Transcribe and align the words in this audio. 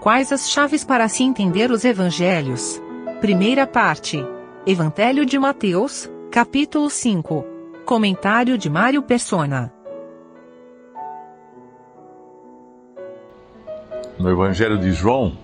Quais 0.00 0.30
as 0.32 0.48
chaves 0.48 0.84
para 0.84 1.08
se 1.08 1.24
entender 1.24 1.72
os 1.72 1.84
evangelhos? 1.84 2.80
Primeira 3.20 3.66
parte. 3.66 4.24
Evangelho 4.64 5.26
de 5.26 5.36
Mateus, 5.36 6.08
capítulo 6.30 6.88
5. 6.88 7.44
Comentário 7.84 8.56
de 8.56 8.70
Mário 8.70 9.02
Persona. 9.02 9.72
No 14.16 14.30
Evangelho 14.30 14.78
de 14.78 14.92
João, 14.92 15.36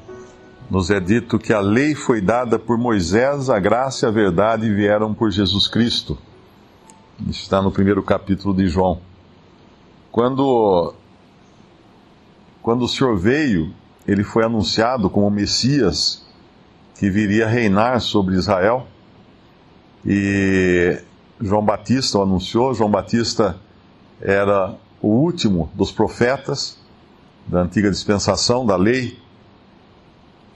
nos 0.71 0.89
é 0.89 1.00
dito 1.00 1.36
que 1.36 1.52
a 1.52 1.59
lei 1.59 1.96
foi 1.96 2.21
dada 2.21 2.57
por 2.57 2.79
Moisés, 2.79 3.50
a 3.50 3.59
graça 3.59 4.07
e 4.07 4.09
a 4.09 4.12
verdade 4.12 4.73
vieram 4.73 5.12
por 5.12 5.32
Jesus 5.32 5.66
Cristo. 5.66 6.16
Isso 7.29 7.43
está 7.43 7.61
no 7.61 7.73
primeiro 7.73 8.05
capítulo 8.05 8.55
de 8.55 8.68
João. 8.68 9.00
Quando, 10.12 10.95
quando 12.63 12.82
o 12.82 12.89
Senhor 12.89 13.16
veio, 13.16 13.75
ele 14.07 14.25
foi 14.25 14.44
anunciado 14.44 15.08
como 15.08 15.31
Messias 15.31 16.25
que 16.99 17.11
viria 17.11 17.46
reinar 17.46 18.00
sobre 18.00 18.35
Israel. 18.35 18.86
E 20.04 21.00
João 21.40 21.64
Batista 21.64 22.18
o 22.18 22.22
anunciou. 22.22 22.75
João 22.75 22.90
Batista 22.90 23.57
era 24.21 24.75
o 25.00 25.08
último 25.08 25.71
dos 25.75 25.90
profetas 25.90 26.79
da 27.46 27.61
antiga 27.61 27.90
dispensação 27.90 28.64
da 28.64 28.77
lei 28.77 29.18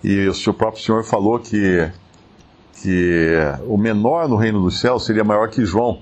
e 0.02 0.28
o 0.28 0.34
seu 0.34 0.54
próprio 0.54 0.82
Senhor 0.82 1.04
falou 1.04 1.38
que, 1.38 1.90
que 2.80 3.34
o 3.66 3.76
menor 3.76 4.28
no 4.28 4.36
reino 4.36 4.62
dos 4.62 4.78
céus 4.78 5.04
seria 5.04 5.24
maior 5.24 5.48
que 5.48 5.64
João, 5.64 6.00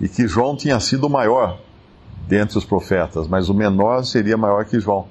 e 0.00 0.08
que 0.08 0.26
João 0.26 0.56
tinha 0.56 0.80
sido 0.80 1.06
o 1.06 1.10
maior 1.10 1.58
dentre 2.26 2.58
os 2.58 2.64
profetas, 2.64 3.28
mas 3.28 3.48
o 3.48 3.54
menor 3.54 4.04
seria 4.04 4.36
maior 4.36 4.64
que 4.64 4.80
João. 4.80 5.06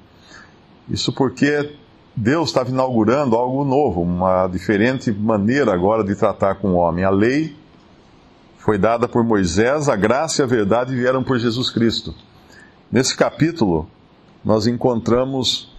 Isso 0.88 1.12
porque 1.12 1.74
Deus 2.14 2.48
estava 2.48 2.70
inaugurando 2.70 3.36
algo 3.36 3.64
novo, 3.64 4.02
uma 4.02 4.46
diferente 4.46 5.10
maneira 5.12 5.72
agora 5.74 6.04
de 6.04 6.14
tratar 6.14 6.56
com 6.56 6.68
o 6.68 6.76
homem. 6.76 7.04
A 7.04 7.10
lei 7.10 7.56
foi 8.58 8.78
dada 8.78 9.06
por 9.06 9.22
Moisés, 9.22 9.88
a 9.88 9.96
graça 9.96 10.40
e 10.40 10.44
a 10.44 10.46
verdade 10.46 10.94
vieram 10.94 11.22
por 11.22 11.38
Jesus 11.38 11.70
Cristo. 11.70 12.14
Nesse 12.90 13.16
capítulo, 13.16 13.88
nós 14.44 14.66
encontramos 14.66 15.74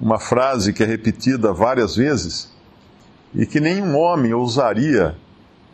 uma 0.00 0.18
frase 0.18 0.72
que 0.72 0.82
é 0.82 0.86
repetida 0.86 1.52
várias 1.52 1.96
vezes 1.96 2.52
e 3.34 3.44
que 3.44 3.60
nenhum 3.60 3.96
homem 3.96 4.32
ousaria 4.32 5.14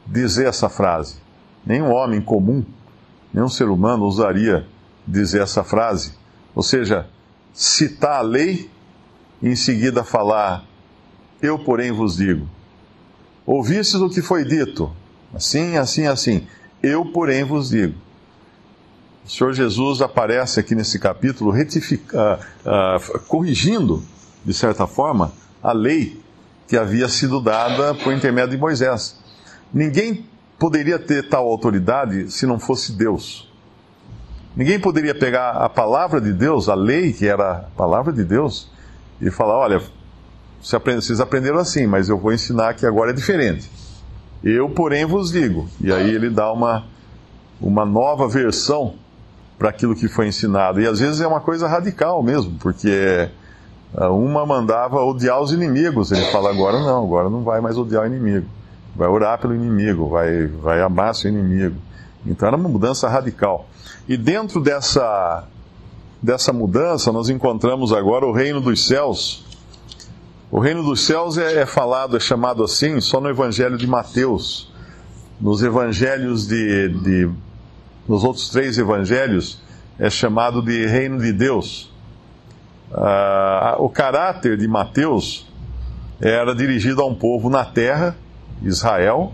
dizer 0.07 0.47
essa 0.47 0.69
frase. 0.69 1.17
Nenhum 1.65 1.91
homem 1.93 2.21
comum, 2.21 2.65
nenhum 3.33 3.49
ser 3.49 3.69
humano 3.69 4.05
ousaria 4.05 4.67
dizer 5.07 5.43
essa 5.43 5.63
frase. 5.63 6.15
Ou 6.55 6.63
seja, 6.63 7.07
citar 7.55 8.19
a 8.19 8.23
lei 8.23 8.69
e 9.41 9.49
em 9.49 9.57
seguida 9.57 10.05
falar: 10.05 10.65
Eu, 11.41 11.59
porém, 11.59 11.91
vos 11.93 12.17
digo. 12.17 12.47
Ouvistes 13.47 13.97
o 13.97 14.11
que 14.11 14.21
foi 14.21 14.45
dito, 14.45 14.95
assim, 15.33 15.77
assim, 15.77 16.07
assim. 16.07 16.47
Eu, 16.83 17.07
porém, 17.07 17.45
vos 17.45 17.71
digo. 17.71 17.95
O 19.25 19.31
Senhor 19.31 19.55
Jesus 19.55 20.03
aparece 20.03 20.61
aqui 20.61 20.75
nesse 20.75 20.99
capítulo 20.99 21.51
retifica, 21.51 22.39
uh, 22.67 23.17
uh, 23.17 23.21
corrigindo 23.21 24.03
de 24.45 24.53
certa 24.53 24.87
forma, 24.87 25.33
a 25.63 25.73
lei 25.73 26.21
que 26.69 26.77
havia 26.77 27.09
sido 27.09 27.41
dada 27.41 27.95
por 27.95 28.13
intermédio 28.13 28.51
de 28.51 28.59
Moisés. 28.59 29.19
Ninguém 29.73 30.27
poderia 30.59 30.99
ter 30.99 31.29
tal 31.29 31.49
autoridade 31.49 32.31
se 32.31 32.47
não 32.47 32.59
fosse 32.59 32.93
Deus. 32.93 33.51
Ninguém 34.57 34.79
poderia 34.79 35.15
pegar 35.15 35.51
a 35.51 35.69
palavra 35.69 36.21
de 36.21 36.33
Deus, 36.33 36.69
a 36.69 36.75
lei, 36.75 37.13
que 37.13 37.27
era 37.27 37.53
a 37.53 37.57
palavra 37.77 38.13
de 38.13 38.25
Deus, 38.25 38.71
e 39.21 39.31
falar: 39.31 39.59
olha, 39.59 39.83
vocês 40.61 41.21
aprenderam 41.21 41.59
assim, 41.59 41.87
mas 41.87 42.09
eu 42.09 42.17
vou 42.17 42.33
ensinar 42.33 42.75
que 42.75 42.87
agora 42.87 43.11
é 43.11 43.15
diferente. 43.15 43.69
Eu, 44.43 44.69
porém, 44.69 45.05
vos 45.05 45.33
digo. 45.33 45.69
E 45.81 45.93
aí 45.93 46.15
ele 46.15 46.31
dá 46.31 46.53
uma, 46.53 46.85
uma 47.61 47.85
nova 47.85 48.29
versão 48.29 48.95
para 49.59 49.71
aquilo 49.71 49.97
que 49.97 50.07
foi 50.07 50.29
ensinado. 50.29 50.81
E 50.81 50.87
às 50.87 51.01
vezes 51.01 51.21
é 51.21 51.27
uma 51.27 51.41
coisa 51.41 51.67
radical 51.67 52.23
mesmo, 52.23 52.57
porque 52.59 53.29
ah, 53.97 54.11
uma 54.11 54.47
mandava 54.47 55.03
odiar 55.03 55.41
os 55.41 55.51
inimigos. 55.51 56.13
Ele 56.13 56.31
fala: 56.31 56.51
agora 56.51 56.79
não, 56.79 57.05
agora 57.05 57.29
não 57.29 57.43
vai 57.43 57.61
mais 57.61 57.77
odiar 57.77 58.05
o 58.05 58.07
inimigo. 58.07 58.47
Vai 58.95 59.09
orar 59.09 59.41
pelo 59.41 59.55
inimigo, 59.55 60.09
vai, 60.09 60.47
vai 60.47 60.81
amar 60.81 61.15
seu 61.15 61.29
inimigo. 61.29 61.77
Então 62.27 62.49
era 62.49 62.57
uma 62.57 62.69
mudança 62.69 63.09
radical. 63.09 63.69
E 64.09 64.17
dentro 64.17 64.61
dessa, 64.61 65.45
dessa 66.23 66.53
mudança, 66.53 67.13
nós 67.13 67.29
encontramos 67.29 67.93
agora 67.93 68.27
o 68.27 68.33
reino 68.33 68.61
dos 68.61 68.87
céus. 68.87 69.45
O 70.51 70.61
reino 70.61 70.83
dos 70.83 71.05
céus 71.05 71.37
é, 71.37 71.63
é 71.63 71.67
falado, 71.67 72.17
é 72.17 72.21
chamado 72.21 72.63
assim, 72.63 73.01
só 73.01 73.21
no 73.21 73.29
Evangelho 73.29 73.77
de 73.77 73.87
Mateus. 73.87 74.73
Nos 75.41 75.63
evangelhos 75.63 76.47
de, 76.47 76.89
de. 76.89 77.31
Nos 78.09 78.23
outros 78.23 78.51
três 78.51 78.79
evangelhos, 78.79 79.61
é 79.99 80.09
chamado 80.09 80.63
de 80.63 80.87
reino 80.87 81.19
de 81.19 81.33
Deus. 81.33 81.93
Uh, 82.91 83.83
o 83.83 83.89
caráter 83.89 84.57
de 84.57 84.69
Mateus 84.69 85.47
era 86.21 86.55
dirigido 86.55 87.03
a 87.03 87.07
um 87.07 87.15
povo 87.15 87.51
na 87.51 87.65
terra, 87.65 88.17
Israel. 88.63 89.33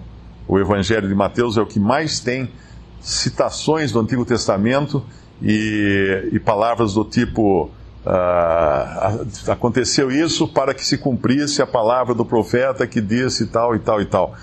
O 0.49 0.59
Evangelho 0.59 1.07
de 1.07 1.15
Mateus 1.15 1.57
é 1.57 1.61
o 1.61 1.67
que 1.67 1.79
mais 1.79 2.21
tem 2.21 2.51
citações 3.01 3.93
do 3.93 4.01
Antigo 4.01 4.25
Testamento 4.25 5.05
e, 5.43 6.29
e 6.33 6.39
palavras 6.39 6.95
do 6.95 7.05
tipo: 7.05 7.71
uh, 8.05 9.51
aconteceu 9.51 10.11
isso 10.11 10.47
para 10.47 10.75
que 10.75 10.85
se 10.85 10.99
cumprisse 10.99 11.63
a 11.63 11.67
palavra 11.67 12.15
do 12.15 12.25
profeta 12.25 12.87
que 12.87 13.01
disse 13.01 13.47
tal 13.47 13.75
e 13.75 13.79
tal 13.79 14.01
e 14.01 14.05
tal. 14.05 14.35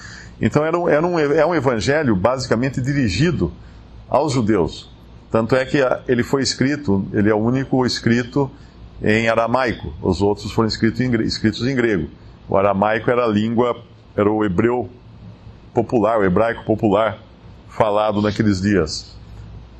Então 0.41 0.65
era 0.65 0.77
um, 0.77 0.89
era 0.89 1.05
um, 1.05 1.19
é 1.19 1.45
um 1.45 1.55
evangelho 1.55 2.15
basicamente 2.15 2.81
dirigido 2.81 3.51
aos 4.09 4.33
judeus. 4.33 4.89
Tanto 5.31 5.55
é 5.55 5.65
que 5.65 5.77
ele 6.07 6.23
foi 6.23 6.41
escrito, 6.41 7.05
ele 7.11 7.29
é 7.29 7.33
o 7.33 7.37
único 7.37 7.85
escrito 7.85 8.49
em 9.01 9.27
aramaico, 9.27 9.93
os 10.01 10.21
outros 10.21 10.51
foram 10.51 10.67
escritos 10.67 11.01
em, 11.01 11.13
escritos 11.21 11.67
em 11.67 11.75
grego. 11.75 12.07
O 12.47 12.55
aramaico 12.55 13.11
era 13.11 13.25
a 13.25 13.27
língua, 13.27 13.75
era 14.15 14.31
o 14.31 14.43
hebreu 14.45 14.89
popular, 15.73 16.17
o 16.17 16.23
hebraico 16.23 16.63
popular 16.63 17.19
falado 17.69 18.21
naqueles 18.21 18.61
dias. 18.61 19.15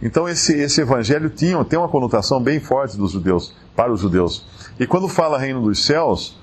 Então 0.01 0.27
esse, 0.29 0.53
esse 0.55 0.81
evangelho 0.81 1.29
tinha, 1.29 1.63
tem 1.65 1.79
uma 1.79 1.87
conotação 1.87 2.41
bem 2.41 2.59
forte 2.59 2.97
dos 2.97 3.11
judeus, 3.11 3.53
para 3.75 3.91
os 3.91 4.01
judeus. 4.01 4.45
E 4.79 4.85
quando 4.85 5.07
fala 5.07 5.39
reino 5.39 5.61
dos 5.61 5.83
céus, 5.83 6.37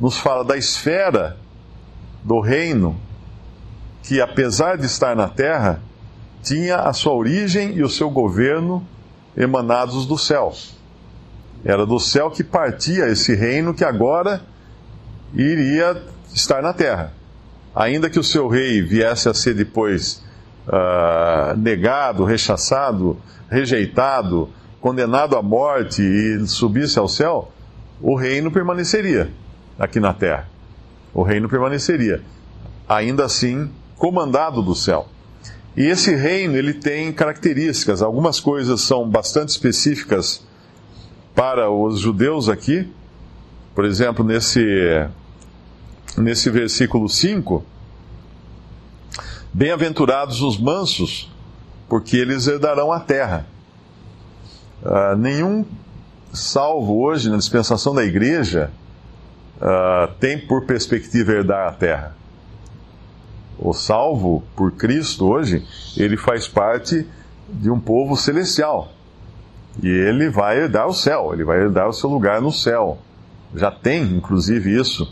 nos 0.00 0.18
fala 0.18 0.44
da 0.44 0.56
esfera 0.56 1.36
do 2.24 2.40
reino 2.40 2.96
que 4.02 4.20
apesar 4.20 4.76
de 4.76 4.86
estar 4.86 5.16
na 5.16 5.28
terra, 5.28 5.82
tinha 6.42 6.76
a 6.76 6.92
sua 6.92 7.12
origem 7.12 7.74
e 7.74 7.82
o 7.82 7.88
seu 7.88 8.08
governo 8.08 8.86
emanados 9.36 10.06
do 10.06 10.16
céu. 10.16 10.52
Era 11.64 11.84
do 11.84 11.98
céu 11.98 12.30
que 12.30 12.44
partia 12.44 13.08
esse 13.08 13.34
reino 13.34 13.74
que 13.74 13.84
agora 13.84 14.40
iria 15.34 16.00
estar 16.32 16.62
na 16.62 16.72
terra. 16.72 17.12
Ainda 17.74 18.08
que 18.08 18.18
o 18.18 18.24
seu 18.24 18.46
rei 18.46 18.80
viesse 18.80 19.28
a 19.28 19.34
ser 19.34 19.54
depois 19.54 20.22
uh, 20.66 21.56
negado, 21.56 22.24
rechaçado, 22.24 23.16
rejeitado, 23.48 24.48
condenado 24.80 25.36
à 25.36 25.42
morte 25.42 26.02
e 26.02 26.46
subisse 26.46 26.98
ao 26.98 27.08
céu, 27.08 27.50
o 28.00 28.14
reino 28.14 28.50
permaneceria 28.50 29.30
aqui 29.78 30.00
na 30.00 30.12
terra. 30.12 30.48
O 31.12 31.22
reino 31.22 31.48
permaneceria, 31.48 32.22
ainda 32.88 33.24
assim 33.24 33.70
comandado 33.96 34.62
do 34.62 34.74
céu. 34.74 35.08
E 35.76 35.84
esse 35.84 36.14
reino 36.14 36.56
ele 36.56 36.72
tem 36.72 37.12
características, 37.12 38.00
algumas 38.02 38.40
coisas 38.40 38.80
são 38.80 39.08
bastante 39.08 39.50
específicas 39.50 40.46
para 41.34 41.70
os 41.70 42.00
judeus 42.00 42.48
aqui, 42.48 42.90
por 43.74 43.84
exemplo, 43.84 44.24
nesse, 44.24 44.64
nesse 46.16 46.48
versículo 46.48 47.08
5, 47.08 47.62
bem-aventurados 49.56 50.42
os 50.42 50.58
mansos, 50.58 51.32
porque 51.88 52.18
eles 52.18 52.46
herdarão 52.46 52.92
a 52.92 53.00
terra. 53.00 53.46
Uh, 54.82 55.16
nenhum 55.16 55.64
salvo 56.30 57.00
hoje 57.00 57.30
na 57.30 57.38
dispensação 57.38 57.94
da 57.94 58.04
igreja 58.04 58.70
uh, 59.56 60.12
tem 60.20 60.38
por 60.38 60.66
perspectiva 60.66 61.32
herdar 61.32 61.68
a 61.68 61.72
terra. 61.72 62.14
O 63.58 63.72
salvo 63.72 64.42
por 64.54 64.72
Cristo 64.72 65.26
hoje, 65.26 65.66
ele 65.96 66.18
faz 66.18 66.46
parte 66.46 67.08
de 67.48 67.70
um 67.70 67.80
povo 67.80 68.14
celestial. 68.14 68.92
E 69.82 69.88
ele 69.88 70.28
vai 70.28 70.58
herdar 70.58 70.86
o 70.86 70.92
céu, 70.92 71.30
ele 71.32 71.44
vai 71.44 71.60
herdar 71.62 71.88
o 71.88 71.94
seu 71.94 72.10
lugar 72.10 72.42
no 72.42 72.52
céu. 72.52 72.98
Já 73.54 73.70
tem, 73.70 74.02
inclusive, 74.02 74.78
isso. 74.78 75.10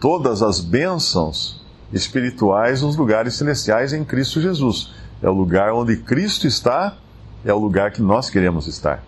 Todas 0.00 0.40
as 0.42 0.58
bênçãos 0.58 1.67
espirituais 1.92 2.82
nos 2.82 2.96
lugares 2.96 3.34
celestiais 3.34 3.92
em 3.92 4.04
Cristo 4.04 4.40
Jesus. 4.40 4.94
É 5.22 5.28
o 5.28 5.32
lugar 5.32 5.72
onde 5.72 5.96
Cristo 5.96 6.46
está, 6.46 6.96
é 7.44 7.52
o 7.52 7.58
lugar 7.58 7.90
que 7.90 8.02
nós 8.02 8.30
queremos 8.30 8.66
estar. 8.66 9.02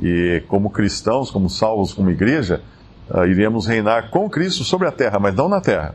E 0.00 0.42
como 0.48 0.70
cristãos, 0.70 1.30
como 1.30 1.48
salvos, 1.48 1.92
como 1.92 2.10
igreja, 2.10 2.62
uh, 3.10 3.24
iríamos 3.26 3.66
reinar 3.66 4.10
com 4.10 4.28
Cristo 4.28 4.64
sobre 4.64 4.88
a 4.88 4.92
terra, 4.92 5.18
mas 5.18 5.34
não 5.34 5.48
na 5.48 5.60
terra. 5.60 5.94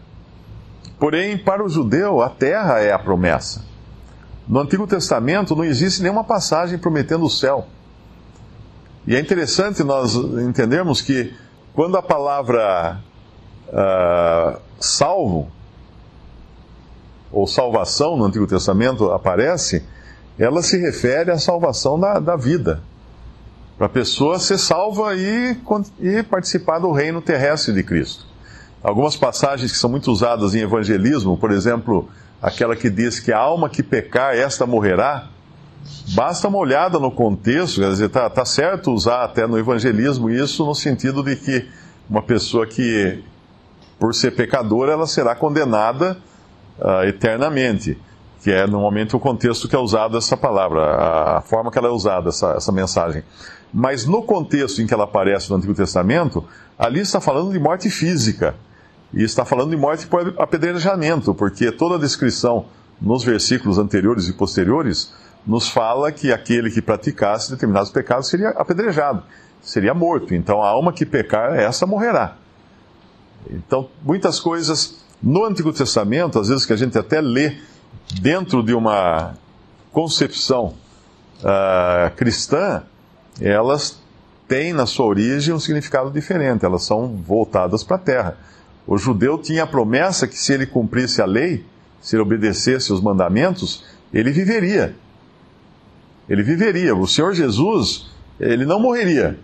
Porém, 1.00 1.38
para 1.38 1.64
o 1.64 1.70
judeu, 1.70 2.22
a 2.22 2.30
terra 2.30 2.80
é 2.80 2.92
a 2.92 3.00
promessa. 3.00 3.64
No 4.48 4.60
Antigo 4.60 4.88
Testamento 4.88 5.56
não 5.56 5.64
existe 5.64 6.02
nenhuma 6.02 6.24
passagem 6.24 6.78
prometendo 6.78 7.24
o 7.24 7.30
céu. 7.30 7.68
E 9.08 9.16
é 9.16 9.20
interessante 9.20 9.84
nós 9.84 10.16
entendermos 10.16 11.02
que 11.02 11.34
quando 11.74 11.96
a 11.98 12.02
palavra 12.02 13.00
uh, 13.68 14.60
salvo 14.80 15.50
ou 17.32 17.46
salvação 17.48 18.18
no 18.18 18.26
Antigo 18.26 18.48
Testamento 18.48 19.12
aparece, 19.12 19.84
ela 20.38 20.62
se 20.62 20.78
refere 20.78 21.32
à 21.32 21.38
salvação 21.38 22.00
da, 22.00 22.20
da 22.20 22.36
vida. 22.36 22.82
Para 23.78 23.88
a 23.88 23.90
pessoa 23.90 24.40
ser 24.40 24.58
salva 24.58 25.16
e, 25.16 25.58
e 26.00 26.24
participar 26.24 26.80
do 26.80 26.92
reino 26.92 27.22
terrestre 27.22 27.74
de 27.74 27.84
Cristo. 27.84 28.26
Algumas 28.82 29.16
passagens 29.16 29.72
que 29.72 29.78
são 29.78 29.90
muito 29.90 30.12
usadas 30.12 30.56
em 30.56 30.60
evangelismo, 30.60 31.38
por 31.38 31.52
exemplo, 31.52 32.10
aquela 32.42 32.76
que 32.76 32.90
diz 32.90 33.20
que 33.20 33.32
a 33.32 33.38
alma 33.38 33.70
que 33.70 33.84
pecar, 33.84 34.36
esta 34.36 34.66
morrerá. 34.66 35.28
Basta 36.14 36.48
uma 36.48 36.58
olhada 36.58 37.00
no 37.00 37.12
contexto, 37.12 37.82
quer 37.82 37.90
dizer, 37.90 38.06
está 38.06 38.30
tá 38.30 38.46
certo 38.46 38.92
usar 38.92 39.24
até 39.24 39.46
no 39.46 39.58
evangelismo 39.58 40.30
isso 40.30 40.66
no 40.66 40.76
sentido 40.76 41.24
de 41.24 41.36
que 41.36 41.68
uma 42.10 42.22
pessoa 42.22 42.66
que, 42.66 43.24
por 44.00 44.16
ser 44.16 44.32
pecadora, 44.32 44.94
ela 44.94 45.08
será 45.08 45.36
condenada 45.36 46.18
uh, 46.82 47.08
eternamente, 47.08 47.98
que 48.42 48.52
é 48.52 48.66
normalmente 48.66 49.16
o 49.16 49.20
contexto 49.20 49.68
que 49.68 49.76
é 49.76 49.80
usado 49.80 50.18
essa 50.18 50.38
palavra, 50.38 50.96
a, 51.38 51.42
forma 51.42 51.72
que 51.72 51.78
ela 51.78 51.88
é 51.88 51.92
usada, 51.92 52.30
essa, 52.30 52.54
essa 52.54 52.72
mensagem. 52.72 53.24
Mas 53.74 54.06
no 54.06 54.24
contexto 54.24 54.82
em 54.82 54.88
que 54.88 54.94
ela 54.94 55.04
aparece 55.04 55.50
no 55.50 55.58
Antigo 55.58 55.74
Testamento, 55.74 56.44
ali 56.78 57.02
está 57.02 57.20
falando 57.22 57.52
de 57.52 57.60
morte 57.60 57.90
física. 57.90 58.56
E 59.14 59.24
está 59.24 59.44
falando 59.44 59.72
de 59.72 59.78
morte 59.78 60.06
por 60.06 60.36
apedrejamento, 60.38 61.34
porque 61.34 61.72
toda 61.72 61.96
a 61.96 61.98
descrição 61.98 62.66
nos 63.02 63.24
versículos 63.24 63.78
anteriores 63.78 64.28
e 64.28 64.34
posteriores 64.34 65.12
nos 65.46 65.68
fala 65.68 66.12
que 66.12 66.32
aquele 66.32 66.70
que 66.70 66.82
praticasse 66.82 67.50
determinados 67.50 67.90
pecados 67.90 68.28
seria 68.28 68.50
apedrejado, 68.50 69.24
seria 69.62 69.94
morto. 69.94 70.36
Então 70.36 70.62
a 70.62 70.68
alma 70.68 70.94
que 70.94 71.06
pecar, 71.06 71.56
essa 71.56 71.88
morrerá. 71.88 72.36
Então, 73.50 73.90
muitas 74.04 74.40
coisas 74.40 75.04
no 75.22 75.46
Antigo 75.46 75.74
Testamento, 75.74 76.40
às 76.40 76.48
vezes 76.48 76.66
que 76.66 76.72
a 76.72 76.78
gente 76.78 76.98
até 76.98 77.20
lê 77.20 77.58
dentro 78.22 78.64
de 78.64 78.74
uma 78.74 79.34
concepção 79.92 80.74
uh, 81.42 82.16
cristã, 82.16 82.84
elas 83.42 84.02
têm 84.48 84.72
na 84.72 84.86
sua 84.86 85.06
origem 85.06 85.54
um 85.54 85.60
significado 85.60 86.10
diferente, 86.10 86.66
elas 86.66 86.84
são 86.84 87.18
voltadas 87.18 87.84
para 87.84 87.98
a 87.98 88.00
terra. 88.00 88.38
O 88.88 88.98
judeu 88.98 89.38
tinha 89.38 89.64
a 89.64 89.68
promessa 89.68 90.28
que 90.28 90.38
se 90.38 90.54
ele 90.54 90.66
cumprisse 90.66 91.22
a 91.22 91.26
lei, 91.26 91.66
se 92.02 92.16
ele 92.16 92.24
obedecesse 92.24 92.92
os 92.94 93.02
mandamentos, 93.02 93.84
ele 94.14 94.32
viveria. 94.32 94.96
Ele 96.30 96.44
viveria. 96.44 96.96
O 96.96 97.06
Senhor 97.06 97.34
Jesus, 97.34 98.10
ele 98.40 98.66
não 98.66 98.80
morreria. 98.80 99.38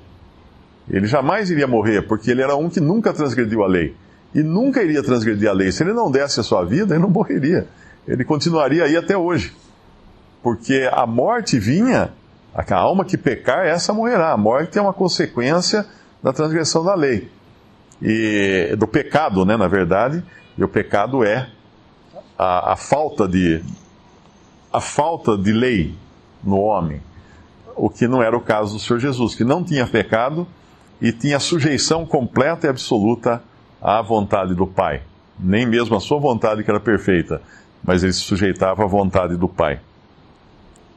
Ele 0.89 1.06
jamais 1.06 1.50
iria 1.50 1.68
morrer, 1.68 2.04
porque 2.04 2.31
ele 2.31 2.42
era 2.42 2.56
um 2.56 2.69
que 2.69 2.80
nunca 2.80 3.12
transgrediu 3.12 3.63
a 3.63 3.68
lei 3.68 3.95
e 4.36 4.44
nunca 4.44 4.84
iria 4.84 5.02
transgredir 5.02 5.50
a 5.50 5.54
lei. 5.54 5.72
Se 5.72 5.82
ele 5.82 5.94
não 5.94 6.12
desse 6.12 6.42
a 6.42 6.44
sua 6.44 6.66
vida, 6.66 6.94
ele 6.94 7.02
não 7.02 7.10
morreria. 7.10 7.70
Ele 8.06 8.26
continuaria 8.26 8.84
aí 8.84 8.98
até 8.98 9.16
hoje. 9.16 9.56
Porque 10.44 10.90
a 10.92 11.08
morte 11.08 11.58
vinha, 11.58 12.12
a 12.54 12.76
alma 12.76 13.06
que 13.06 13.18
pecar, 13.18 13.66
essa 13.66 13.94
morrerá. 13.94 14.34
A 14.34 14.38
morte 14.38 14.78
é 14.78 14.82
uma 14.82 14.92
consequência 14.92 15.86
da 16.22 16.34
transgressão 16.34 16.84
da 16.84 16.94
lei. 16.94 17.32
E 18.02 18.76
do 18.78 18.86
pecado, 18.86 19.46
né, 19.46 19.56
na 19.56 19.70
verdade. 19.70 20.22
E 20.58 20.64
o 20.66 20.68
pecado 20.68 21.24
é 21.24 21.48
a, 22.38 22.74
a 22.74 22.76
falta 22.76 23.26
de 23.30 23.64
a 24.72 24.82
falta 24.82 25.38
de 25.38 25.54
lei 25.54 25.96
no 26.44 26.58
homem. 26.58 27.02
O 27.74 27.90
que 27.90 28.06
não 28.06 28.22
era 28.22 28.36
o 28.36 28.42
caso 28.42 28.74
do 28.74 28.80
Senhor 28.82 29.00
Jesus, 29.00 29.34
que 29.34 29.46
não 29.46 29.64
tinha 29.64 29.88
pecado 29.88 30.46
e 31.02 31.14
tinha 31.14 31.40
sujeição 31.40 32.06
completa 32.06 32.68
e 32.68 32.70
absoluta 32.70 33.42
à 33.86 34.02
vontade 34.02 34.56
do 34.56 34.66
Pai. 34.66 35.04
Nem 35.40 35.64
mesmo 35.64 35.96
a 35.96 36.00
sua 36.00 36.20
vontade, 36.20 36.64
que 36.64 36.72
era 36.72 36.80
perfeita, 36.80 37.40
mas 37.84 38.02
ele 38.04 38.14
se 38.14 38.22
sujeitava 38.22 38.84
à 38.84 38.88
vontade 38.88 39.38
do 39.38 39.48
Pai. 39.48 39.80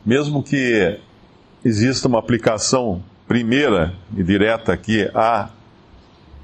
Mesmo 0.06 0.42
que 0.42 0.98
exista 1.62 2.08
uma 2.08 2.18
aplicação 2.18 3.02
primeira 3.26 3.92
e 4.16 4.22
direta 4.22 4.72
aqui 4.72 5.02
a, 5.14 5.50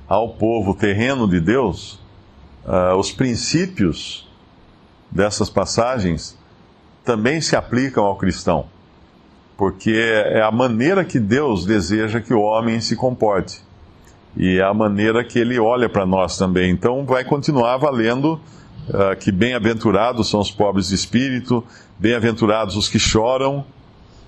ao 0.07 0.35
povo 0.35 0.75
terreno 0.75 1.27
de 1.27 1.41
Deus, 1.41 1.99
uh, 2.67 2.95
os 2.99 3.11
princípios 3.11 4.29
dessas 5.11 5.49
passagens 5.49 6.39
também 7.03 7.41
se 7.41 7.57
aplicam 7.57 8.05
ao 8.05 8.17
cristão, 8.17 8.67
porque 9.57 9.95
é 9.95 10.43
a 10.43 10.51
maneira 10.51 11.07
que 11.07 11.19
Deus 11.19 11.65
deseja 11.65 12.21
que 12.21 12.35
o 12.35 12.43
homem 12.43 12.83
se 12.83 12.97
comporte 12.97 13.64
e 14.37 14.59
é 14.59 14.63
a 14.63 14.75
maneira 14.75 15.23
que 15.25 15.39
ele 15.39 15.59
olha 15.59 15.89
para 15.89 16.05
nós 16.05 16.37
também. 16.37 16.71
Então, 16.71 17.05
vai 17.05 17.25
continuar 17.25 17.77
valendo 17.77 18.41
uh, 18.89 19.17
que 19.19 19.31
bem-aventurados 19.31 20.29
são 20.29 20.41
os 20.41 20.51
pobres 20.51 20.89
de 20.89 20.95
espírito, 20.95 21.65
bem-aventurados 21.99 22.77
os 22.77 22.89
que 22.89 22.99
choram 22.99 23.65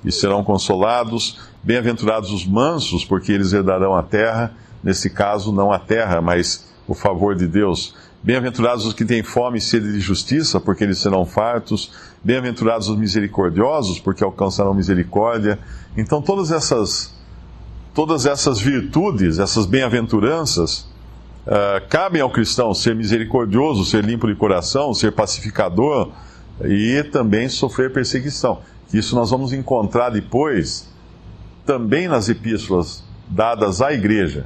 e 0.05 0.12
serão 0.12 0.44
consolados, 0.44 1.41
bem-aventurados 1.62 2.31
os 2.31 2.47
mansos, 2.47 3.05
porque 3.05 3.32
eles 3.32 3.53
herdarão 3.53 3.97
a 3.97 4.03
terra. 4.03 4.55
Nesse 4.82 5.11
caso, 5.11 5.53
não 5.53 5.73
a 5.73 5.79
terra, 5.79 6.20
mas 6.20 6.73
o 6.87 6.94
favor 6.94 7.35
de 7.35 7.49
Deus. 7.49 7.94
Bem-aventurados 8.23 8.87
os 8.87 8.93
que 8.93 9.05
têm 9.05 9.23
fome 9.23 9.58
e 9.58 9.61
sede 9.61 9.93
de 9.93 9.99
justiça, 9.99 10.61
porque 10.61 10.85
eles 10.85 10.99
serão 10.99 11.25
fartos. 11.25 11.91
Bem-aventurados 12.23 12.88
os 12.88 12.97
misericordiosos, 12.97 13.99
porque 13.99 14.23
alcançarão 14.23 14.75
misericórdia. 14.75 15.58
Então, 15.97 16.23
todas 16.23 16.53
essas 16.53 17.16
todas 17.96 18.26
essas 18.26 18.60
virtudes, 18.60 19.38
essas 19.38 19.64
bem-aventuranças, 19.64 20.81
uh, 21.46 21.88
cabem 21.88 22.20
ao 22.20 22.28
cristão 22.28 22.75
ser 22.75 22.94
misericordioso, 22.94 23.87
ser 23.87 24.04
limpo 24.04 24.26
de 24.26 24.34
coração, 24.34 24.93
ser 24.93 25.12
pacificador 25.12 26.10
e 26.62 27.02
também 27.04 27.48
sofrer 27.48 27.90
perseguição. 27.90 28.60
Isso 28.93 29.16
nós 29.16 29.31
vamos 29.31 29.54
encontrar 29.54 30.10
depois 30.10 30.93
também 31.64 32.06
nas 32.06 32.28
epístolas 32.28 33.02
dadas 33.28 33.81
à 33.81 33.94
igreja, 33.94 34.44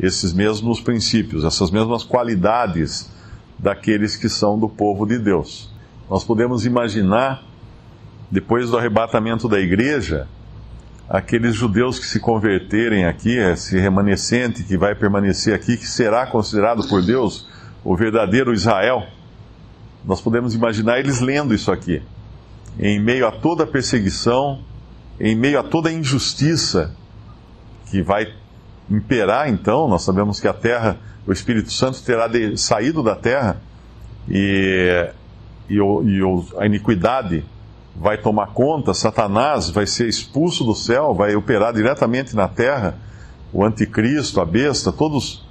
esses 0.00 0.32
mesmos 0.32 0.80
princípios, 0.80 1.44
essas 1.44 1.70
mesmas 1.70 2.02
qualidades 2.02 3.08
daqueles 3.56 4.16
que 4.16 4.28
são 4.28 4.58
do 4.58 4.68
povo 4.68 5.06
de 5.06 5.20
Deus. 5.20 5.72
Nós 6.10 6.24
podemos 6.24 6.66
imaginar, 6.66 7.44
depois 8.28 8.70
do 8.70 8.76
arrebatamento 8.76 9.48
da 9.48 9.60
igreja, 9.60 10.26
aqueles 11.08 11.54
judeus 11.54 11.98
que 11.98 12.06
se 12.06 12.20
converterem 12.20 13.06
aqui, 13.06 13.36
esse 13.36 13.78
remanescente 13.78 14.62
que 14.62 14.76
vai 14.76 14.94
permanecer 14.94 15.54
aqui, 15.54 15.76
que 15.76 15.86
será 15.86 16.26
considerado 16.26 16.86
por 16.86 17.02
Deus 17.02 17.48
o 17.82 17.96
verdadeiro 17.96 18.52
Israel, 18.52 19.06
nós 20.04 20.20
podemos 20.20 20.54
imaginar 20.54 20.98
eles 20.98 21.20
lendo 21.20 21.54
isso 21.54 21.72
aqui, 21.72 22.02
em 22.78 23.00
meio 23.00 23.26
a 23.26 23.32
toda 23.32 23.64
a 23.64 23.66
perseguição, 23.66 24.60
em 25.18 25.34
meio 25.34 25.58
a 25.58 25.62
toda 25.62 25.88
a 25.88 25.92
injustiça 25.92 26.94
que 27.90 28.02
vai 28.02 28.26
imperar 28.90 29.48
então, 29.48 29.88
nós 29.88 30.02
sabemos 30.02 30.40
que 30.40 30.48
a 30.48 30.52
terra, 30.52 30.98
o 31.26 31.32
Espírito 31.32 31.72
Santo 31.72 32.02
terá 32.02 32.28
de, 32.28 32.56
saído 32.56 33.02
da 33.02 33.16
terra 33.16 33.60
e, 34.28 35.10
e, 35.68 35.74
e 35.76 36.20
a 36.58 36.66
iniquidade 36.66 37.44
vai 38.00 38.16
tomar 38.16 38.48
conta, 38.48 38.94
Satanás 38.94 39.70
vai 39.70 39.86
ser 39.86 40.08
expulso 40.08 40.62
do 40.64 40.74
céu, 40.74 41.12
vai 41.12 41.34
operar 41.34 41.72
diretamente 41.72 42.34
na 42.34 42.46
terra, 42.46 42.96
o 43.52 43.64
anticristo, 43.64 44.40
a 44.40 44.44
besta, 44.44 44.92
todos, 44.92 45.44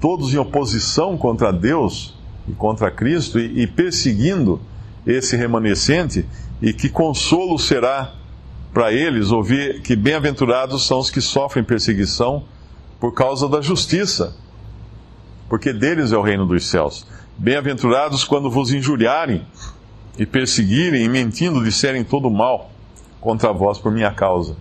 todos 0.00 0.34
em 0.34 0.38
oposição 0.38 1.16
contra 1.16 1.52
Deus 1.52 2.14
e 2.48 2.52
contra 2.52 2.90
Cristo 2.90 3.38
e, 3.38 3.62
e 3.62 3.66
perseguindo 3.66 4.60
esse 5.06 5.36
remanescente, 5.36 6.26
e 6.60 6.72
que 6.72 6.88
consolo 6.88 7.58
será 7.58 8.14
para 8.72 8.92
eles 8.92 9.30
ouvir 9.30 9.82
que 9.82 9.94
bem-aventurados 9.94 10.86
são 10.86 10.98
os 10.98 11.10
que 11.10 11.20
sofrem 11.20 11.62
perseguição 11.62 12.44
por 12.98 13.12
causa 13.12 13.48
da 13.48 13.60
justiça, 13.60 14.34
porque 15.48 15.72
deles 15.72 16.10
é 16.10 16.16
o 16.16 16.22
reino 16.22 16.46
dos 16.46 16.66
céus. 16.66 17.06
Bem-aventurados 17.36 18.24
quando 18.24 18.50
vos 18.50 18.72
injuriarem 18.72 19.46
e 20.18 20.24
perseguirem 20.24 21.04
e 21.04 21.08
mentindo 21.08 21.64
disserem 21.64 22.04
todo 22.04 22.30
mal 22.30 22.70
contra 23.20 23.52
vós 23.52 23.78
por 23.78 23.90
minha 23.90 24.12
causa. 24.12 24.56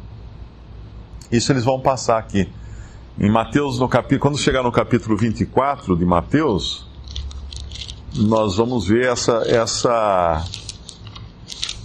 Isso 1.31 1.51
eles 1.51 1.63
vão 1.63 1.79
passar 1.79 2.17
aqui. 2.17 2.50
Em 3.19 3.29
Mateus, 3.29 3.79
no 3.79 3.88
capítulo, 3.88 4.19
quando 4.19 4.38
chegar 4.38 4.63
no 4.63 4.72
capítulo 4.72 5.15
24 5.15 5.95
de 5.95 6.05
Mateus, 6.05 6.88
nós 8.15 8.57
vamos 8.57 8.88
ver 8.88 9.05
essa, 9.05 9.43
essa 9.48 10.43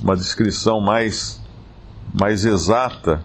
uma 0.03 0.17
descrição 0.17 0.81
mais, 0.81 1.41
mais 2.15 2.45
exata 2.45 3.23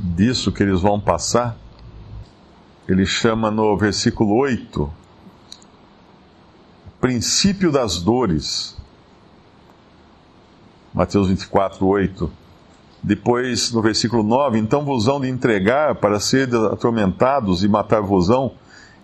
disso 0.00 0.52
que 0.52 0.62
eles 0.62 0.80
vão 0.80 1.00
passar. 1.00 1.56
ele 2.88 3.06
chama 3.06 3.50
no 3.50 3.76
versículo 3.76 4.36
8, 4.36 4.90
princípio 7.00 7.72
das 7.72 7.98
dores. 7.98 8.76
Mateus 10.94 11.26
24, 11.26 11.84
8. 11.84 12.30
Depois, 13.02 13.72
no 13.72 13.82
versículo 13.82 14.22
9, 14.22 14.60
então 14.60 14.84
vos 14.84 15.08
hão 15.08 15.20
de 15.20 15.28
entregar 15.28 15.96
para 15.96 16.20
ser 16.20 16.48
atormentados 16.54 17.64
e 17.64 17.68
matar-vosão, 17.68 18.52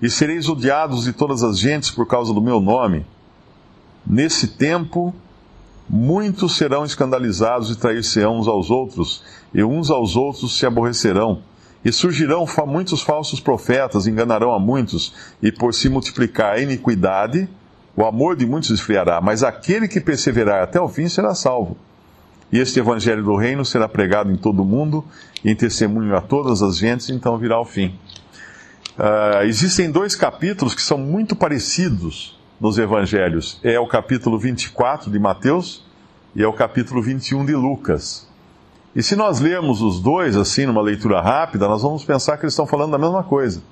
e 0.01 0.09
sereis 0.09 0.49
odiados 0.49 1.03
de 1.03 1.13
todas 1.13 1.43
as 1.43 1.59
gentes 1.59 1.91
por 1.91 2.07
causa 2.07 2.33
do 2.33 2.41
meu 2.41 2.61
nome. 2.61 3.05
Nesse 4.07 4.47
tempo, 4.47 5.13
muitos 5.89 6.57
serão 6.57 6.85
escandalizados 6.85 7.73
e 7.73 7.77
trair-se-ão 7.77 8.39
uns 8.39 8.47
aos 8.47 8.71
outros, 8.71 9.25
e 9.53 9.65
uns 9.65 9.91
aos 9.91 10.15
outros 10.15 10.57
se 10.57 10.65
aborrecerão. 10.65 11.43
E 11.85 11.91
surgirão 11.91 12.47
muitos 12.69 13.03
falsos 13.03 13.41
profetas, 13.41 14.07
enganarão 14.07 14.55
a 14.55 14.61
muitos, 14.61 15.13
e 15.43 15.51
por 15.51 15.75
se 15.75 15.89
multiplicar 15.89 16.55
a 16.55 16.61
iniquidade, 16.61 17.49
o 17.97 18.05
amor 18.05 18.37
de 18.37 18.47
muitos 18.47 18.71
esfriará, 18.71 19.21
mas 19.21 19.43
aquele 19.43 19.89
que 19.89 20.01
perseverar 20.01 20.63
até 20.63 20.81
o 20.81 20.89
fim 20.89 21.09
será 21.09 21.35
salvo. 21.35 21.77
E 22.53 22.59
este 22.59 22.81
evangelho 22.81 23.23
do 23.23 23.37
reino 23.37 23.65
será 23.65 23.89
pregado 23.89 24.31
em 24.31 24.37
todo 24.37 24.63
o 24.63 24.65
mundo, 24.65 25.05
em 25.45 25.55
testemunho 25.55 26.17
a 26.17 26.21
todas 26.21 26.63
as 26.63 26.79
gentes, 26.79 27.11
então 27.11 27.39
virá 27.39 27.61
o 27.61 27.65
fim. 27.65 27.95
Uh, 28.99 29.45
existem 29.45 29.91
dois 29.91 30.15
capítulos 30.17 30.75
que 30.75 30.83
são 30.83 30.99
muito 30.99 31.37
parecidos 31.37 32.39
nos 32.61 32.77
evangelhos. 32.77 33.59
É 33.63 33.79
o 33.79 33.87
capítulo 33.87 34.39
24 34.39 35.11
de 35.11 35.19
Mateus 35.19 35.85
e 36.35 36.43
é 36.43 36.47
o 36.47 36.53
capítulo 36.53 37.01
21 37.01 37.47
de 37.47 37.55
Lucas. 37.55 38.29
E 38.95 39.03
se 39.03 39.15
nós 39.15 39.39
lermos 39.39 39.81
os 39.81 40.01
dois 40.01 40.37
assim 40.37 40.67
numa 40.67 40.83
leitura 40.83 41.21
rápida, 41.21 41.69
nós 41.69 41.83
vamos 41.83 42.05
pensar 42.05 42.37
que 42.37 42.45
eles 42.45 42.53
estão 42.53 42.67
falando 42.67 42.91
da 42.91 42.99
mesma 42.99 43.23
coisa. 43.23 43.63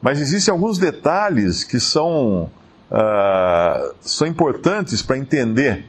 Mas 0.00 0.20
existem 0.20 0.52
alguns 0.52 0.78
detalhes 0.78 1.64
que 1.64 1.80
são, 1.80 2.48
uh, 2.90 3.94
são 4.00 4.26
importantes 4.26 5.02
para 5.02 5.18
entender 5.18 5.86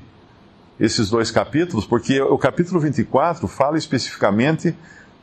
esses 0.80 1.10
dois 1.10 1.32
capítulos, 1.32 1.86
porque 1.86 2.22
o 2.22 2.38
capítulo 2.38 2.80
24 2.80 3.48
fala 3.48 3.78
especificamente 3.78 4.76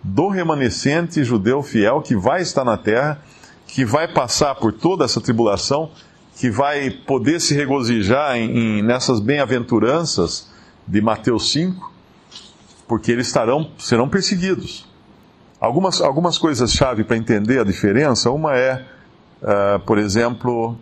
do 0.02 0.28
remanescente 0.28 1.22
judeu 1.22 1.62
fiel 1.62 2.02
que 2.02 2.16
vai 2.16 2.42
estar 2.42 2.64
na 2.64 2.76
terra, 2.76 3.20
que 3.66 3.84
vai 3.84 4.08
passar 4.08 4.54
por 4.56 4.72
toda 4.72 5.04
essa 5.04 5.20
tribulação, 5.20 5.90
que 6.36 6.50
vai 6.50 6.90
poder 6.90 7.40
se 7.40 7.54
regozijar 7.54 8.36
em, 8.36 8.78
em 8.78 8.82
nessas 8.82 9.20
bem-aventuranças 9.20 10.48
de 10.86 11.00
Mateus 11.00 11.52
5 11.52 11.94
porque 12.86 13.12
eles 13.12 13.26
estarão, 13.26 13.70
serão 13.78 14.08
perseguidos. 14.08 14.86
Algumas, 15.60 16.00
algumas 16.00 16.38
coisas-chave 16.38 17.04
para 17.04 17.16
entender 17.16 17.58
a 17.60 17.64
diferença, 17.64 18.30
uma 18.30 18.56
é, 18.56 18.84
uh, 19.42 19.80
por 19.80 19.98
exemplo, 19.98 20.76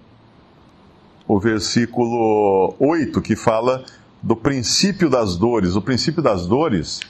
o 1.34 1.40
versículo 1.40 2.74
8, 2.78 3.20
que 3.22 3.34
fala 3.34 3.84
do 4.22 4.36
princípio 4.36 5.08
das 5.08 5.36
dores. 5.36 5.74
O 5.76 5.82
princípio 5.82 6.22
das 6.22 6.46
dores 6.46 7.00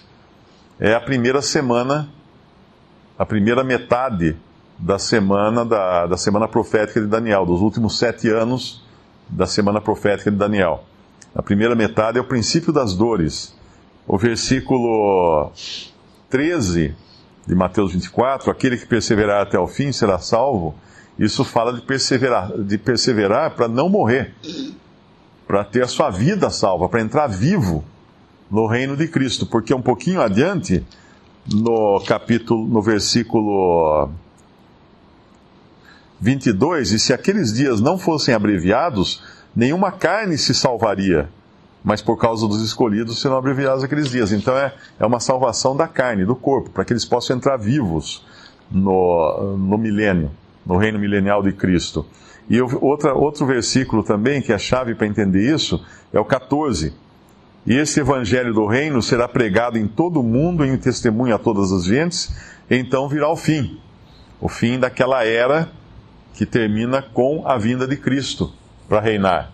é 0.79 0.95
a 0.95 1.01
primeira 1.01 1.43
semana, 1.43 2.09
a 3.19 3.27
primeira 3.27 3.65
metade 3.65 4.37
da 4.79 4.99
semana, 4.99 5.65
da, 5.65 6.07
da 6.07 6.17
semana 6.17 6.47
profética 6.47 7.01
de 7.01 7.07
Daniel, 7.07 7.45
dos 7.45 7.61
últimos 7.61 7.99
sete 7.99 8.29
anos 8.29 8.85
da 9.29 9.47
semana 9.47 9.81
profética 9.81 10.31
de 10.31 10.37
Daniel. 10.37 10.85
A 11.35 11.43
primeira 11.43 11.75
metade 11.75 12.19
é 12.19 12.21
o 12.21 12.25
princípio 12.25 12.73
das 12.73 12.95
dores 12.95 13.55
o 14.07 14.19
versículo 14.19 15.53
13 16.29 16.95
de 17.47 17.55
Mateus 17.55 17.93
24, 17.93 18.51
aquele 18.51 18.77
que 18.77 18.87
perseverar 18.87 19.43
até 19.43 19.59
o 19.59 19.67
fim 19.67 19.93
será 19.93 20.19
salvo, 20.19 20.75
isso 21.19 21.45
fala 21.45 21.73
de 21.73 21.83
perseverar, 21.83 22.53
de 22.59 22.79
perseverar 22.79 23.51
para 23.53 23.69
não 23.69 23.89
morrer, 23.89 24.35
para 25.47 25.65
ter 25.65 25.83
a 25.83 25.89
sua 25.89 26.11
vida 26.11 26.51
salva, 26.51 26.89
para 26.89 27.01
entrar 27.01 27.27
vivo 27.27 27.85
no 28.51 28.67
reino 28.67 28.97
de 28.97 29.09
Cristo, 29.09 29.47
porque 29.47 29.75
um 29.75 29.83
pouquinho 29.83 30.21
adiante, 30.21 30.85
no 31.53 32.03
capítulo, 32.07 32.67
no 32.67 32.81
versículo 32.81 34.11
22, 36.21 36.93
e 36.93 36.99
se 36.99 37.13
aqueles 37.13 37.53
dias 37.53 37.81
não 37.81 37.99
fossem 37.99 38.35
abreviados, 38.35 39.23
nenhuma 39.55 39.91
carne 39.91 40.39
se 40.39 40.55
salvaria 40.55 41.29
mas 41.85 42.01
por 42.01 42.17
causa 42.17 42.47
dos 42.47 42.63
escolhidos 42.63 43.21
serão 43.21 43.37
abreviados 43.37 43.83
aqueles 43.83 44.09
dias. 44.09 44.33
Então 44.33 44.57
é, 44.57 44.73
é 44.99 45.07
uma 45.07 45.21
salvação 45.21 45.77
da 45.77 45.89
carne, 45.89 46.25
do 46.25 46.37
corpo, 46.37 46.71
para 46.71 46.85
que 46.85 46.93
eles 46.93 47.05
possam 47.05 47.37
entrar 47.37 47.57
vivos 47.57 48.25
no, 48.71 49.57
no 49.57 49.77
milênio, 49.77 50.31
no 50.65 50.77
reino 50.77 50.99
milenial 50.99 51.43
de 51.43 51.53
Cristo. 51.53 52.07
E 52.49 52.61
outra, 52.61 53.15
outro 53.15 53.47
versículo 53.47 54.03
também, 54.03 54.43
que 54.43 54.53
é 54.53 54.55
a 54.55 54.59
chave 54.59 54.95
para 54.95 55.07
entender 55.07 55.55
isso, 55.55 55.85
é 56.13 56.21
o 56.21 56.25
14. 56.25 56.93
E 57.65 57.75
esse 57.75 58.01
evangelho 58.01 58.53
do 58.53 58.67
reino 58.67 59.01
será 59.01 59.29
pregado 59.29 59.79
em 59.79 59.87
todo 59.87 60.21
o 60.21 60.23
mundo 60.23 60.65
em 60.65 60.77
testemunho 60.77 61.35
a 61.35 61.39
todas 61.39 61.73
as 61.73 61.85
gentes, 61.85 62.35
então 62.69 63.09
virá 63.09 63.31
o 63.31 63.37
fim. 63.37 63.81
O 64.41 64.49
fim 64.49 64.79
daquela 64.79 65.25
era 65.25 65.69
que 66.35 66.45
termina 66.45 67.01
com 67.01 67.47
a 67.47 67.57
vinda 67.57 67.87
de 67.87 67.97
Cristo 67.97 68.53
para 68.89 69.01
reinar. 69.01 69.53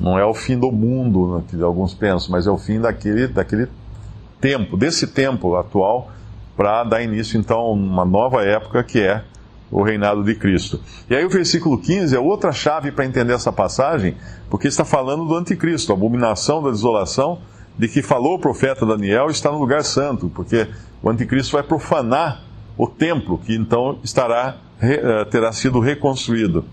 Não 0.00 0.18
é 0.18 0.24
o 0.24 0.34
fim 0.34 0.58
do 0.58 0.72
mundo, 0.72 1.36
né, 1.36 1.44
que 1.48 1.62
alguns 1.62 1.94
pensam, 1.94 2.30
mas 2.30 2.46
é 2.46 2.50
o 2.50 2.58
fim 2.58 2.80
daquele, 2.80 3.28
daquele 3.28 3.68
tempo, 4.40 4.76
desse 4.76 5.06
tempo 5.06 5.54
atual, 5.54 6.10
para 6.56 6.82
dar 6.82 7.02
início 7.02 7.38
então 7.38 7.58
a 7.58 7.70
uma 7.72 8.04
nova 8.04 8.42
época 8.42 8.82
que 8.82 9.00
é 9.00 9.22
o 9.72 9.82
reinado 9.82 10.22
de 10.22 10.34
Cristo. 10.34 10.78
E 11.08 11.16
aí 11.16 11.24
o 11.24 11.30
versículo 11.30 11.78
15 11.78 12.14
é 12.14 12.20
outra 12.20 12.52
chave 12.52 12.92
para 12.92 13.06
entender 13.06 13.32
essa 13.32 13.50
passagem, 13.50 14.14
porque 14.50 14.68
está 14.68 14.84
falando 14.84 15.24
do 15.24 15.34
anticristo, 15.34 15.92
a 15.92 15.96
abominação 15.96 16.62
da 16.62 16.70
desolação 16.70 17.40
de 17.78 17.88
que 17.88 18.02
falou 18.02 18.34
o 18.34 18.38
profeta 18.38 18.84
Daniel 18.84 19.28
está 19.28 19.50
no 19.50 19.58
lugar 19.58 19.82
santo, 19.82 20.30
porque 20.34 20.68
o 21.02 21.08
anticristo 21.08 21.54
vai 21.54 21.62
profanar 21.62 22.44
o 22.76 22.86
templo 22.86 23.38
que 23.38 23.54
então 23.54 23.98
estará 24.04 24.56
eh, 24.80 25.24
terá 25.30 25.52
sido 25.52 25.80
reconstruído. 25.80 26.64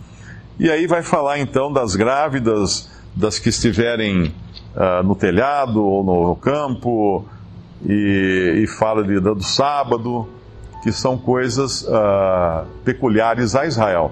E 0.60 0.70
aí 0.70 0.86
vai 0.86 1.02
falar 1.02 1.40
então 1.40 1.72
das 1.72 1.96
grávidas 1.96 2.90
das 3.16 3.40
que 3.40 3.50
estiverem 3.50 4.34
uh, 4.76 5.04
no 5.04 5.16
telhado 5.16 5.84
ou 5.84 6.04
no 6.04 6.36
campo, 6.36 7.26
e, 7.86 8.62
e 8.64 8.68
fala 8.68 9.04
de, 9.04 9.20
do 9.20 9.42
sábado, 9.42 10.28
que 10.82 10.92
são 10.92 11.18
coisas 11.18 11.84
uh, 11.84 12.66
peculiares 12.84 13.56
a 13.56 13.66
Israel. 13.66 14.12